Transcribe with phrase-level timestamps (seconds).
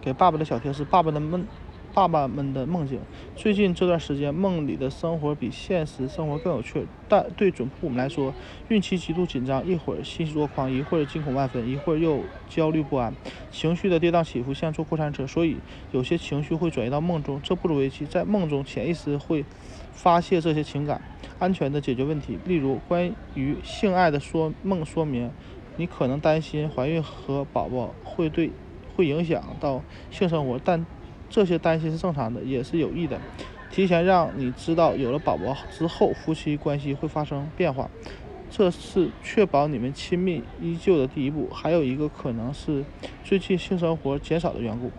[0.00, 1.46] 给爸爸的小贴士：爸爸的梦，
[1.92, 3.00] 爸爸们的梦境。
[3.36, 6.86] 最近这段时间，梦里的生活比现实生活更有趣。
[7.06, 8.32] 但对准父母来说，
[8.68, 13.12] 孕期极度紧张，一会儿欣喜若狂，一会儿惊恐万分，一会儿又焦虑不安，
[13.50, 15.26] 情绪的跌宕起伏像坐过山车。
[15.26, 15.58] 所以，
[15.92, 18.06] 有些情绪会转移到梦中，这不足为奇。
[18.06, 19.44] 在梦中，潜意识会
[19.92, 21.02] 发泄这些情感，
[21.38, 22.38] 安全的解决问题。
[22.46, 25.30] 例如，关于性爱的说梦说明，
[25.76, 28.50] 你可能担心怀孕和宝宝会对。
[28.94, 30.84] 会影响到性生活，但
[31.28, 33.20] 这些担心是正常的，也是有益的。
[33.70, 37.88] 提前让你知道，有了宝宝之后，夫妻关系会发生变化，
[38.50, 41.48] 这是确保你们亲密依旧的第一步。
[41.52, 42.84] 还有一个可能是
[43.22, 44.90] 最近性生活减少的缘故。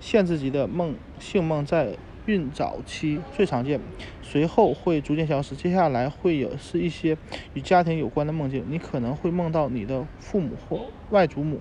[0.00, 3.80] 限制级的梦性梦在孕早期最常见，
[4.22, 5.54] 随后会逐渐消失。
[5.54, 7.16] 接下来会有是一些
[7.54, 11.60] 与家庭有关的梦境，你可能会梦到你的父母或外祖母。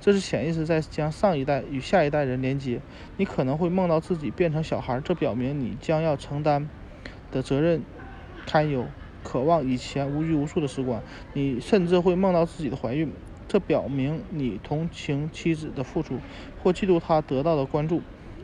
[0.00, 2.80] 这是潜意识在将上一代与下一代人连接。
[3.16, 6.68] 你可能会梦到自己变成小孩，这表明你将要承担
[7.30, 7.82] 的责任
[8.46, 8.86] 堪忧，
[9.22, 11.02] 渴望以前无拘无束的时光。
[11.32, 13.12] 你甚至会梦到自己的怀孕，
[13.48, 16.18] 这表明你同情妻子的付出，
[16.62, 18.02] 或嫉妒她得到的关注。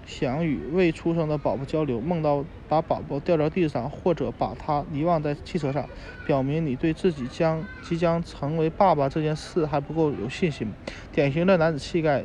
[0.09, 5.87] 想与未出生的宝宝交流，梦到把宝宝掉到地上，或者把他遗忘在汽车上，
[6.27, 10.73] 表明你对自己将即将成为爸爸这件事还不够有信心。
[11.13, 12.25] 典型的男子气概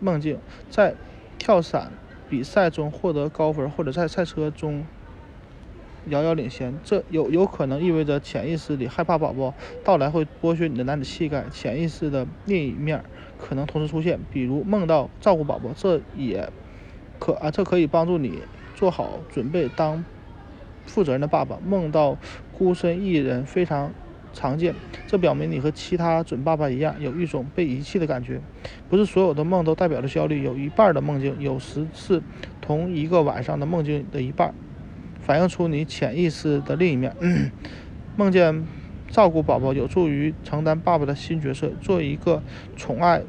[0.00, 0.36] 梦境，
[0.68, 0.96] 在
[1.38, 1.92] 跳伞
[2.28, 4.84] 比赛中获得高分，或者在赛车中
[6.08, 11.44] 遥遥领先，这有有可能意味着潜意识里害怕宝宝到来会剥削你的男子气概。
[11.52, 13.04] 潜意识的另一面
[13.38, 16.50] 可能同时出现，比如梦到照顾宝宝，这也。
[17.22, 18.40] 可啊，这可以帮助你
[18.74, 20.04] 做好准备当
[20.86, 21.56] 负责任的爸爸。
[21.64, 22.18] 梦到
[22.52, 23.92] 孤身一人非常
[24.32, 24.74] 常见，
[25.06, 28.40] 这表明你和其他准爸爸一样，有一种被遗弃的感觉。
[28.90, 32.20] 不是所有的梦都代表着焦虑，有一半的梦境有时是
[32.60, 34.52] 同一个晚上的梦境的一半，
[35.20, 37.14] 反映出你潜意识的另一面。
[38.16, 38.66] 梦见
[39.06, 42.42] 照顾宝宝，有助于承担爸爸的新角色，做一个
[42.76, 43.22] 宠爱。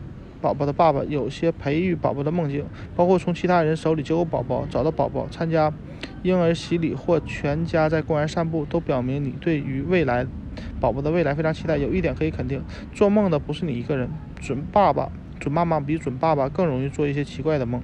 [0.44, 2.66] 宝宝的爸爸有些培育宝宝的梦境，
[2.98, 5.72] 包括从其他人手里接过宝宝、找到宝宝、参加
[6.22, 10.28] 婴儿洗礼或全家在公园散步，都表明你对于未来
[10.82, 11.78] 宝宝的未来非常期待。
[11.78, 12.62] 有一点可以肯定，
[12.94, 14.10] 做梦的不是你一个人。
[14.42, 15.10] 准爸爸、
[15.40, 17.82] 准妈妈比准爸爸更容易做一些奇怪的梦、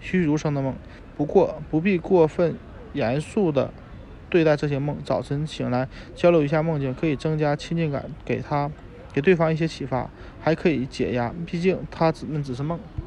[0.00, 0.74] 栩栩如生的梦。
[1.16, 2.56] 不过不必过分
[2.94, 3.72] 严肃的
[4.28, 4.96] 对待这些梦。
[5.04, 5.86] 早晨醒来
[6.16, 8.72] 交流一下梦境，可以增加亲近感，给他。
[9.16, 11.32] 给对方一些启发，还可以解压。
[11.46, 12.78] 毕竟他只那只是梦。